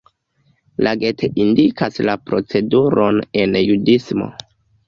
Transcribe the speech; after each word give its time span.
La 0.85 0.93
Get 1.03 1.21
indikas 1.43 2.01
la 2.09 2.17
proceduron 2.31 3.23
en 3.45 3.55
judismo. 3.63 4.31